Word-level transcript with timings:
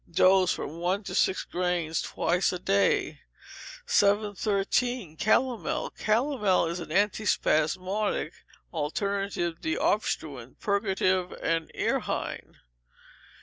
Dose, 0.09 0.51
from 0.51 0.79
one 0.79 1.03
to 1.03 1.13
six 1.13 1.43
grains 1.43 2.01
twice 2.01 2.51
a 2.51 2.57
day. 2.57 3.21
713. 3.85 5.15
Calomel 5.15 5.91
Calomel 5.95 6.65
is 6.67 6.79
an 6.79 6.89
antispasmodic, 6.89 8.31
alterative 8.73 9.61
deobstruent, 9.61 10.55
purgative, 10.59 11.33
and 11.33 11.71
errhine. 11.75 12.55